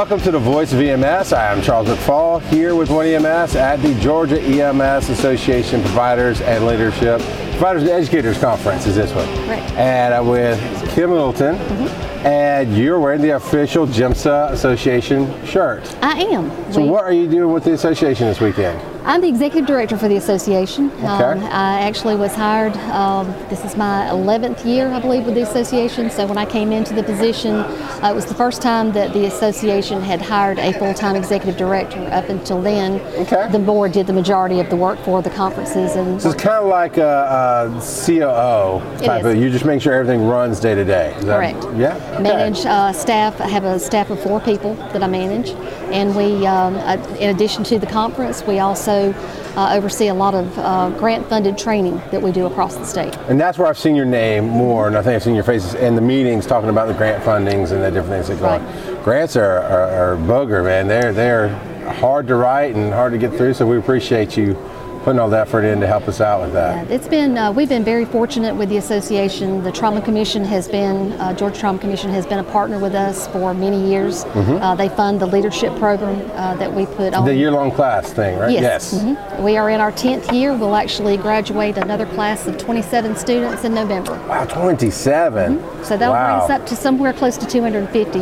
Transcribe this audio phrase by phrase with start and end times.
[0.00, 1.34] Welcome to the Voice of EMS.
[1.34, 6.64] I am Charles McFall here with One EMS at the Georgia EMS Association Providers and
[6.64, 7.20] Leadership
[7.58, 9.28] Providers and Educators Conference is this one.
[9.46, 9.60] Right.
[9.72, 10.58] And I'm with
[10.94, 11.56] Kim Littleton.
[11.56, 12.26] Mm-hmm.
[12.26, 15.82] And you're wearing the official GEMSA Association shirt.
[16.02, 16.72] I am.
[16.72, 18.80] So We- what are you doing with the association this weekend?
[19.04, 20.90] I'm the executive director for the association.
[20.90, 21.06] Okay.
[21.06, 22.76] Um, I actually was hired.
[22.92, 26.10] Um, this is my 11th year, I believe, with the association.
[26.10, 29.24] So when I came into the position, uh, it was the first time that the
[29.24, 31.98] association had hired a full-time executive director.
[32.12, 33.48] Up until then, Okay.
[33.50, 36.20] the board did the majority of the work for the conferences and.
[36.20, 39.36] So it's kind of like a, a COO type of.
[39.36, 41.16] You just make sure everything runs day to day.
[41.22, 41.64] Correct.
[41.76, 41.96] Yeah.
[42.14, 42.22] Okay.
[42.22, 43.40] Manage uh, staff.
[43.40, 45.50] I have a staff of four people that I manage,
[45.90, 50.34] and we, um, uh, in addition to the conference, we also uh, oversee a lot
[50.34, 53.16] of uh, grant-funded training that we do across the state.
[53.28, 55.74] And that's where I've seen your name more, and I think I've seen your faces
[55.74, 59.02] in the meetings talking about the grant fundings and the different things that go on.
[59.04, 60.86] Grants are, are, are booger, man.
[60.86, 61.48] They're they're
[61.94, 63.54] hard to write and hard to get through.
[63.54, 64.56] So we appreciate you
[65.02, 66.90] putting all the effort in to help us out with that.
[66.90, 69.62] It's been uh, we've been very fortunate with the association.
[69.62, 73.26] The Trauma Commission has been uh, Georgia Trauma Commission has been a partner with us
[73.28, 74.24] for many years.
[74.24, 77.24] Uh, they fund the leadership program uh, that we put on.
[77.24, 78.52] The year-long class thing, right?
[78.52, 78.94] Yes.
[78.94, 79.42] mhm.
[79.42, 80.56] We are in our 10th year.
[80.56, 84.12] We'll actually graduate another class of 27 students in November.
[84.28, 85.60] Wow, 27.
[85.84, 86.46] So that'll wow.
[86.46, 88.20] bring us up to somewhere close to 250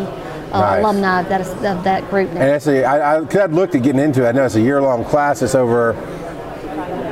[0.52, 0.80] uh, Nice.
[0.80, 2.40] alumni that is, of that group now.
[2.40, 4.28] And actually, I, I, cause I'd looked at getting into it.
[4.28, 5.42] I know it's a year-long class.
[5.42, 5.92] It's over.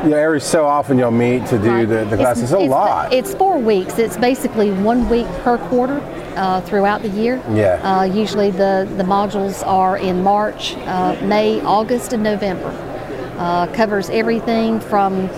[0.06, 1.84] You know, every so often you'll meet to do Right.
[1.84, 2.40] the, the class.
[2.40, 3.12] It's, a lot.
[3.12, 3.98] It's four weeks.
[3.98, 6.00] It's basically one week per quarter
[6.36, 7.42] uh, throughout the year.
[7.50, 7.80] Yeah.
[7.82, 12.68] Uh, usually the, the modules are in March, uh, May, August, and November.
[13.36, 15.28] Uh, covers everything from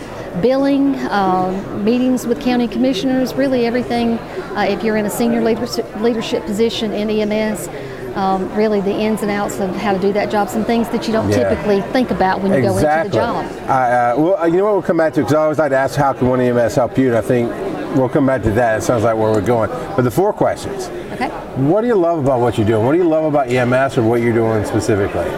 [0.42, 4.18] billing, uh, meetings with county commissioners, really everything.
[4.54, 7.68] Uh, if you're in a senior leadership, leadership position in EMS,
[8.16, 11.06] um, really the ins and outs of how to do that job, some things that
[11.06, 11.48] you don't Yeah.
[11.48, 13.44] typically think about when you go into the job.
[13.68, 14.72] I, uh, well, uh, you know what?
[14.74, 16.96] We'll come back to because I always like to ask how can one EMS help
[16.98, 17.50] you, and I think
[17.96, 18.78] we'll come back to that.
[18.78, 19.70] It sounds like where we're going.
[19.96, 21.28] But the four questions: Okay.
[21.56, 22.84] What do you love about what you're doing?
[22.84, 25.28] What do you love about EMS or what you're doing specifically?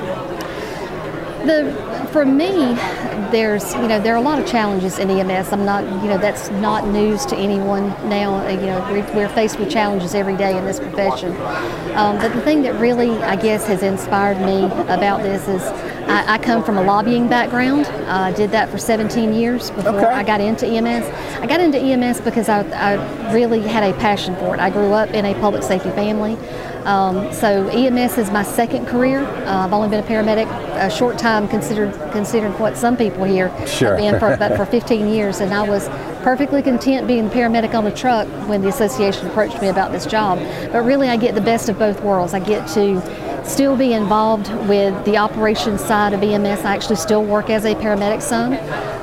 [1.46, 1.72] The
[2.12, 2.74] for me,
[3.30, 5.52] there's you know there are a lot of challenges in EMS.
[5.52, 8.34] I'm not you know that's not news to anyone now.
[8.46, 11.30] Uh, You know we're, we're faced with challenges every day in this profession.
[11.96, 15.62] Um, but the thing that really I guess has inspired me about this is
[16.08, 17.86] I, I come from a lobbying background.
[17.86, 20.06] I did that for 17 years before Okay.
[20.06, 21.06] I got into EMS.
[21.40, 24.60] I got into EMS because I, I really had a passion for it.
[24.60, 26.36] I grew up in a public safety family.
[26.84, 29.20] Um, so EMS is my second career.
[29.20, 30.46] Uh, I've only been a paramedic
[30.80, 33.90] a short time, considered considered what some people here Sure.
[33.96, 35.88] have been for but for 15 years, and I was
[36.22, 40.06] perfectly content being the paramedic on the truck when the association approached me about this
[40.06, 40.38] job.
[40.72, 42.34] But really, I get the best of both worlds.
[42.34, 43.00] I get to
[43.48, 46.60] still be involved with the operations side of EMS.
[46.64, 48.52] I actually still work as a paramedic some,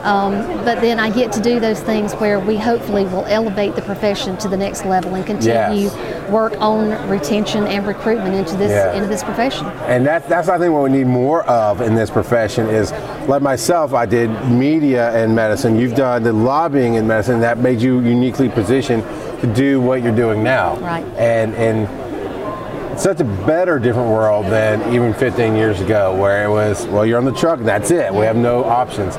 [0.06, 0.34] um,
[0.64, 4.38] but then I get to do those things where we hopefully will elevate the profession
[4.38, 6.30] to the next level and continue Yes.
[6.30, 8.94] work on retention and recruitment into this Yeah.
[8.94, 9.66] into this profession.
[9.88, 12.92] And that, that's I think what we need more of in this profession is
[13.28, 15.78] like myself, I did media and medicine.
[15.78, 17.40] You've done the lobbying in medicine.
[17.42, 19.04] That made you uniquely positioned
[19.42, 20.78] to do what you're doing now.
[20.78, 21.06] Right.
[21.18, 21.88] And and
[22.98, 27.06] it's such a better, different world than even 15 years ago, where it was, well,
[27.06, 28.12] you're on the truck, and that's it.
[28.12, 29.14] We have no options.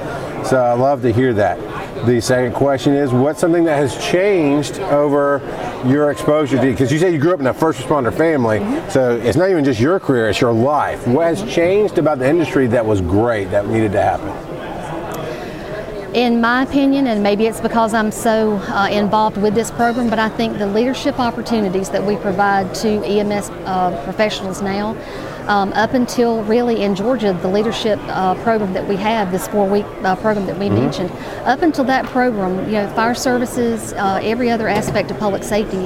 [0.48, 1.60] So I love to hear that.
[2.06, 5.40] The second question is, what's something that has changed over
[5.86, 6.62] your exposure to?
[6.62, 9.64] Because you said you grew up in a first responder family, so it's not even
[9.64, 11.06] just your career; it's your life.
[11.06, 14.48] What has changed about the industry that was great that needed to happen?
[16.14, 20.18] In my opinion, and maybe it's because I'm so uh, involved with this program, but
[20.18, 24.94] I think the leadership opportunities that we provide to EMS uh, professionals now,
[25.48, 29.86] um, up until really in Georgia, the leadership uh, program that we have, this four-week
[30.02, 31.10] uh, program that we mentioned,
[31.44, 35.78] up until that program, you know, fire services, uh, every other aspect of public safety,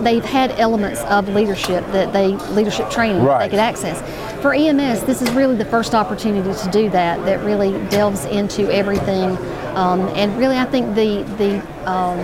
[0.00, 3.44] they've had elements of leadership that they leadership training Right.
[3.44, 4.00] they could access.
[4.42, 7.24] For EMS, this is really the first opportunity to do that.
[7.24, 9.36] That really delves into everything,
[9.74, 12.18] um, and really, I think the the um,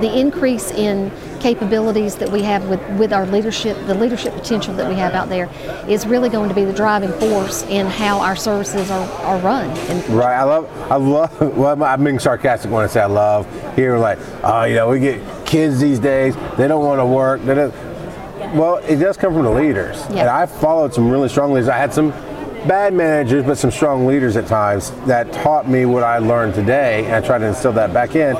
[0.00, 4.88] the increase in capabilities that we have with, with our leadership, the leadership potential that
[4.88, 5.48] we have out there,
[5.88, 9.68] is really going to be the driving force in how our services are, are run.
[10.14, 10.34] Right.
[10.36, 10.68] I love.
[10.90, 11.26] I love.
[11.56, 13.46] Well, I'm being sarcastic when I say I love.
[13.76, 16.34] hearing like, oh, you know, we get kids these days.
[16.56, 17.42] They don't want to work.
[17.44, 17.74] They don't.
[18.54, 20.20] Well, it does come from the leaders, Yeah.
[20.20, 21.68] and I followed some really strong leaders.
[21.68, 22.10] I had some
[22.68, 27.04] bad managers, but some strong leaders at times that taught me what I learned today,
[27.06, 28.36] and I try to instill that back in.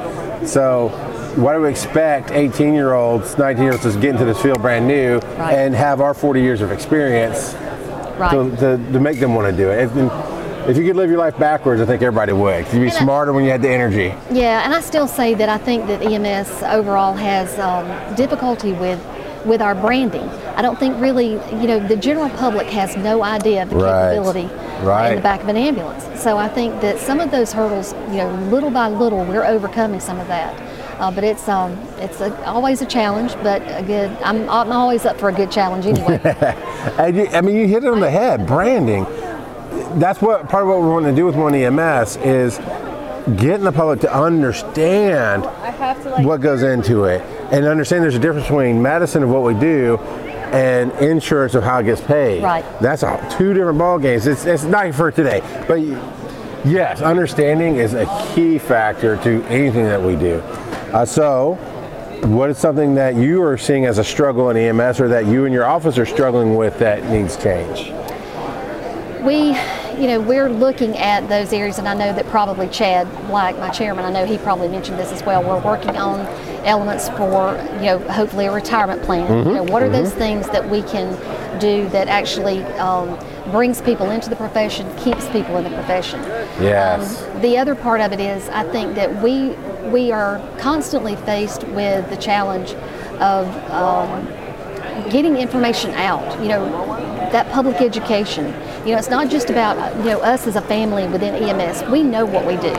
[0.47, 0.89] So,
[1.37, 4.63] why do we expect 18 year olds, 19 year olds to get into this field
[4.63, 5.55] brand new Right.
[5.55, 7.55] and have our 40 years of experience
[8.19, 8.31] Right.
[8.31, 9.81] to, to, to make them want to do it.
[9.85, 9.97] If,
[10.69, 12.65] if you could live your life backwards, I think everybody would.
[12.67, 14.15] You'd be And I- smarter when you had the energy.
[14.31, 19.01] Yeah, and I still say that I think that EMS overall has um, difficulty with
[19.45, 20.29] with our branding.
[20.57, 24.15] I don't think really, you know, the general public has no idea of the Right.
[24.17, 24.51] capability
[24.85, 25.11] Right.
[25.11, 26.05] in the back of an ambulance.
[26.21, 30.01] So I think that some of those hurdles, you know, little by little, we're overcoming
[30.01, 30.53] some of that.
[30.99, 34.11] Uh, but it's um, it's a, always a challenge, but a good.
[34.25, 36.19] I'm, I'm always up for a good challenge anyway.
[36.99, 38.47] And you, I mean, you hit it on the head.
[38.47, 39.05] Branding.
[39.97, 42.59] That's what part of what we're wanting to do with One EMS is
[43.39, 45.43] getting the public to understand
[46.23, 49.97] what goes into it and understand there's a difference between medicine of what we do
[50.53, 52.43] and insurance of how it gets paid.
[52.43, 52.63] Right.
[52.81, 53.03] That's
[53.39, 54.27] two different ball games.
[54.27, 55.81] It's, it's not for today, but
[56.67, 58.05] yes, understanding is a
[58.35, 60.41] key factor to anything that we do.
[60.93, 61.55] Uh, so,
[62.25, 65.47] what is something that you are seeing as a struggle in EMS or that you
[65.47, 67.93] and your office are struggling with that needs change?
[69.27, 69.55] we,
[69.99, 73.71] you know, we're looking at those areas, and I know that probably Chad Black, my
[73.71, 75.43] chairman, I know he probably mentioned this as well.
[75.43, 76.21] We're working on
[76.67, 79.29] elements for, you know, hopefully a retirement plan.
[79.29, 81.13] Mm-hmm, You know, what are those things that we can
[81.59, 83.19] do that actually um,
[83.51, 86.21] brings people into the profession, keeps people in the profession?
[86.61, 87.23] Yes.
[87.23, 89.55] Um, the other part of it is, I think that we
[89.91, 92.75] we are constantly faced with the challenge
[93.21, 94.27] of um,
[95.11, 96.41] getting information out.
[96.43, 96.67] You know,
[97.37, 98.47] that public education.
[98.87, 101.83] You know, it's not just about you know us as a family within EMS.
[101.91, 102.73] We know what we do,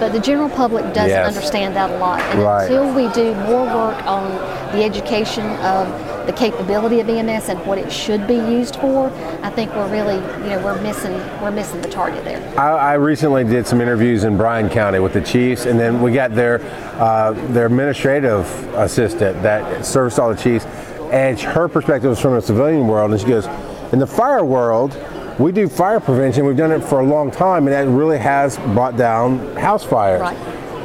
[0.00, 1.28] but the general public doesn't Yes.
[1.28, 2.20] understand that a lot.
[2.32, 2.64] And Right.
[2.64, 4.24] until we do more work on
[4.72, 5.86] the education of
[6.26, 9.12] the capability of EMS and what it should be used for,
[9.44, 12.42] I think we're really you know we're missing we're missing the target there.
[12.58, 16.10] I, I recently did some interviews in Bryan County with the chiefs, and then we
[16.12, 16.60] got their
[16.98, 18.42] uh, their administrative
[18.74, 20.66] assistant that serviced all the chiefs,
[21.12, 23.46] and her perspective was from the civilian world, and she goes,
[23.92, 24.96] in the fire world.
[25.38, 26.44] We do fire prevention.
[26.44, 30.20] We've done it for a long time, and that really has brought down house fires.
[30.20, 30.36] Right.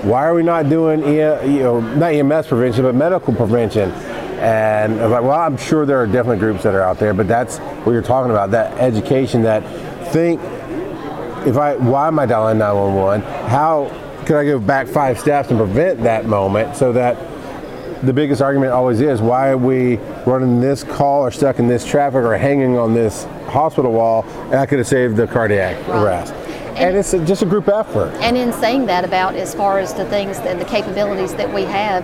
[0.05, 3.91] Why are we not doing, E- you know, not EMS prevention, but medical prevention?
[4.39, 7.13] And I was like, well, I'm sure there are definitely groups that are out there,
[7.13, 9.61] but that's what you're talking about, that education, that
[10.11, 10.39] think
[11.47, 13.21] if I why am I dialing 911?
[13.49, 13.91] How
[14.25, 17.17] could I go back five steps and prevent that moment so that
[18.05, 21.85] the biggest argument always is why are we running this call or stuck in this
[21.85, 26.03] traffic or hanging on this hospital wall and I could have saved the cardiac Right.
[26.03, 26.33] arrest.
[26.77, 28.11] And, it's a, just a group effort.
[28.15, 31.61] And in saying that about as far as the things and the capabilities that we
[31.63, 32.03] have,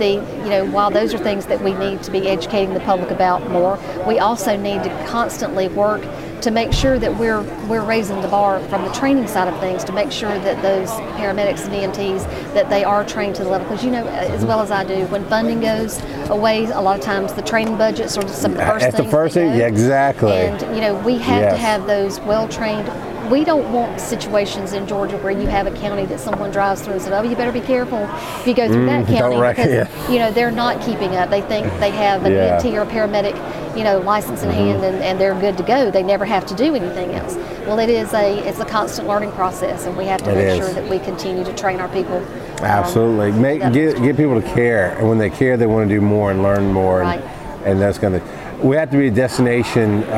[0.00, 3.12] the you know while those are things that we need to be educating the public
[3.12, 3.78] about more,
[4.08, 6.02] we also need to constantly work
[6.42, 9.84] to make sure that we're we're raising the bar from the training side of things
[9.84, 10.88] to make sure that those
[11.18, 12.22] paramedics and EMTs
[12.54, 15.06] that they are trained to the level because you know as well as I do
[15.06, 16.00] when funding goes
[16.30, 19.04] away a lot of times the training budgets are some of the first That's the
[19.10, 20.32] first thing, yeah, exactly.
[20.32, 22.88] And you know, we have to have those well-trained.
[23.30, 26.94] We don't want situations in Georgia where you have a county that someone drives through
[26.94, 27.98] and says, "Oh, you better be careful
[28.40, 30.10] if you go through that Mm, don't county," wreck- because yeah.
[30.10, 31.28] you know they're not keeping up.
[31.28, 32.58] They think they have an Yeah.
[32.58, 33.34] EMT or a paramedic,
[33.78, 35.88] you know, license in hand, and, and they're good to go.
[35.88, 37.36] They never have to do anything else.
[37.64, 40.46] Well, it is a it's a constant learning process, and we have to It make
[40.48, 40.56] is.
[40.58, 42.16] sure that we continue to train our people.
[42.16, 42.24] um,
[42.64, 43.30] Absolutely.
[43.30, 46.00] Make that- get get people to care, and when they care, they want to do
[46.00, 47.22] more and learn more, and,
[47.64, 48.22] and that's going to.
[48.66, 50.10] We have to be a destination, uh,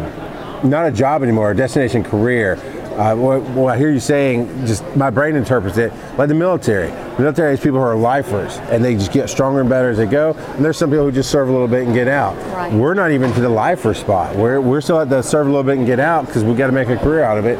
[0.00, 2.58] uh, not a job anymore, a destination career.
[2.96, 6.88] Uh, what, what I hear you saying, just my brain interprets it like the military.
[6.88, 9.98] The military is people who are lifers, and they just get stronger and better as
[9.98, 10.32] they go.
[10.32, 12.34] And there's some people who just serve a little bit and get out.
[12.54, 12.72] Right.
[12.72, 14.34] We're not even to the lifer spot.
[14.34, 16.68] We're we're still at the serve a little bit and get out because we've got
[16.68, 17.58] to make a career out of it.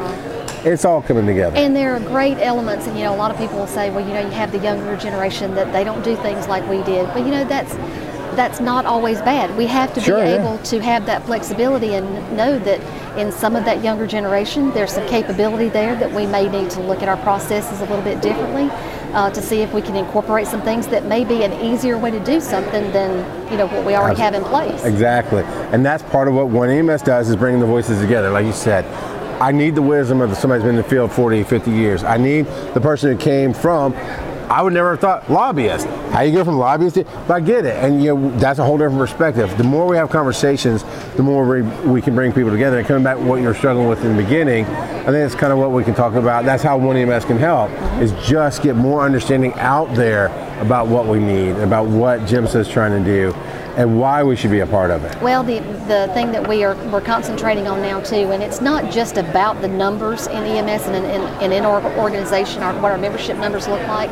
[0.65, 1.55] It's all coming together.
[1.55, 4.05] And there are great elements, and you know, a lot of people will say, well,
[4.05, 7.05] you know, you have the younger generation that they don't do things like we did,
[7.13, 7.75] but you know, that's
[8.37, 9.57] that's not always bad.
[9.57, 10.39] We have to Sure, be yeah.
[10.39, 12.79] able to have that flexibility and know that
[13.17, 16.79] in some of that younger generation, there's some capability there that we may need to
[16.79, 18.69] look at our processes a little bit differently
[19.13, 22.11] uh, to see if we can incorporate some things that may be an easier way
[22.11, 23.11] to do something than
[23.51, 24.83] you know what we already have in place.
[24.85, 25.41] Exactly.
[25.71, 28.29] And that's part of what One EMS does is bringing the voices together.
[28.29, 28.85] Like you said,
[29.41, 32.03] I need the wisdom of somebody who's been in the field 40, 50 years.
[32.03, 33.93] I need the person who came from,
[34.49, 35.87] I would never have thought lobbyist.
[36.11, 37.75] How you go from lobbyist to, but I get it.
[37.83, 39.55] And you know, that's a whole different perspective.
[39.57, 40.83] The more we have conversations,
[41.15, 42.77] the more we, we can bring people together.
[42.77, 45.51] And coming back to what you're struggling with in the beginning, I think it's kind
[45.51, 46.45] of what we can talk about.
[46.45, 50.27] That's how One EMS can help, is just get more understanding out there
[50.61, 53.33] about what we need, about what GEMSA is trying to do,
[53.77, 55.21] and why we should be a part of it.
[55.21, 58.91] Well, the the thing that we are we're concentrating on now too, and it's not
[58.91, 62.91] just about the numbers in EMS and in, in, and in our organization, our, what
[62.91, 64.09] our membership numbers look like,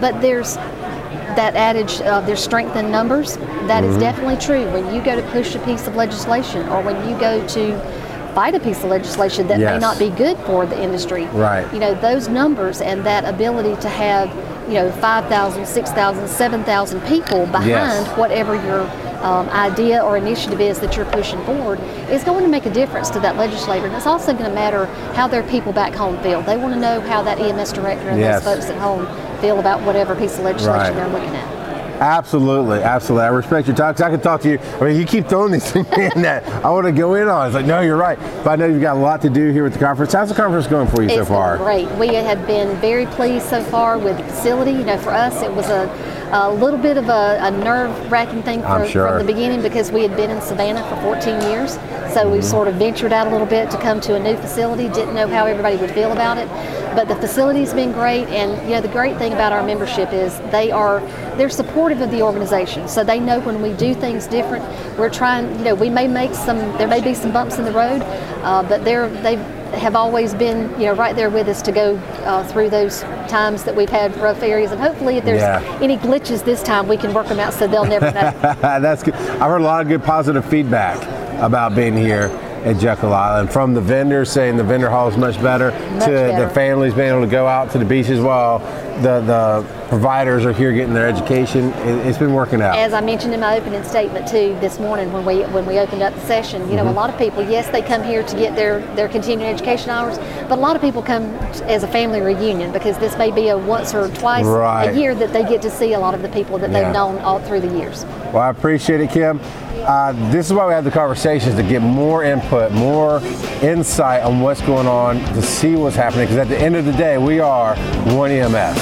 [0.00, 3.36] but there's that adage of there's strength in numbers.
[3.66, 4.00] That is mm-hmm.
[4.00, 4.70] definitely true.
[4.72, 8.04] When you go to push a piece of legislation, or when you go to
[8.34, 9.74] fight a piece of legislation that Yes.
[9.74, 11.26] may not be good for the industry.
[11.26, 11.72] Right.
[11.72, 14.28] You know, those numbers and that ability to have,
[14.68, 18.18] you know, 5,000, 6,000, 7,000 people behind Yes.
[18.18, 18.90] whatever your
[19.24, 23.08] um, idea or initiative is that you're pushing forward is going to make a difference
[23.10, 23.86] to that legislator.
[23.86, 26.42] And it's also going to matter how their people back home feel.
[26.42, 28.44] They want to know how that EMS director and Yes.
[28.44, 29.06] those folks at home
[29.40, 30.94] feel about whatever piece of legislation Right.
[30.94, 31.54] they're looking at.
[32.00, 33.24] Absolutely, absolutely.
[33.24, 33.96] I respect your talk.
[33.96, 34.58] 'cause I can talk to you.
[34.80, 37.44] I mean, you keep throwing these things in that I want to go in on.
[37.44, 37.46] It.
[37.48, 38.18] It's like, no, you're right.
[38.42, 40.12] But I know you've got a lot to do here with the conference.
[40.12, 41.56] How's the conference going for you so far?
[41.56, 41.88] great.
[41.92, 44.72] We have been very pleased so far with the facility.
[44.72, 45.88] You know, for us, it was a,
[46.34, 49.08] a little bit of a, a nerve-wracking thing for, sure.
[49.08, 51.78] from the beginning because we had been in Savannah for 14 years.
[52.12, 52.50] So we Mm-hmm.
[52.50, 54.88] sort of ventured out a little bit to come to a new facility.
[54.88, 56.48] Didn't know how everybody would feel about it,
[56.94, 58.28] but the facility's been great.
[58.28, 61.00] And you know, the great thing about our membership is they are
[61.36, 62.86] they're supportive of the organization.
[62.88, 64.64] So they know when we do things different.
[64.98, 65.58] We're trying.
[65.58, 66.58] You know, we may make some.
[66.78, 68.02] There may be some bumps in the road,
[68.42, 69.36] uh, but they're they
[69.72, 73.64] have always been, you know, right there with us to go uh, through those times
[73.64, 75.78] that we've had rough areas, and hopefully, if there's Yeah.
[75.80, 78.30] any glitches this time, we can work them out so they'll never know.
[78.60, 79.14] That's good.
[79.14, 80.96] I've heard a lot of good positive feedback
[81.42, 82.28] about being here
[82.64, 86.10] at Jekyll Island from the vendors saying the vendor hall is much better Much to
[86.10, 86.48] better.
[86.48, 88.58] the families being able to go out to the beaches while
[89.02, 91.72] the, the providers are here getting their education.
[91.72, 92.76] It, it's been working out.
[92.78, 96.02] As I mentioned in my opening statement too this morning when we when we opened
[96.02, 96.88] up the session, you know, Mm-hmm.
[96.98, 100.16] a lot of people, yes, they come here to get their their continuing education hours,
[100.48, 101.24] but a lot of people come
[101.68, 104.86] as a family reunion because this may be a once or twice Right.
[104.88, 106.84] a year that they get to see a lot of the people that Yeah.
[106.84, 108.04] they've known all through the years.
[108.32, 109.38] Well, I appreciate it, Kim.
[109.84, 113.20] Uh, this is why we have the conversations to get more input, more
[113.62, 116.24] insight on what's going on, to see what's happening.
[116.24, 117.76] Because at the end of the day, we are
[118.14, 118.78] one EMS.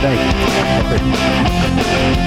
[0.00, 0.32] Thank you.
[0.98, 2.26] Thank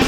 [0.00, 0.05] you.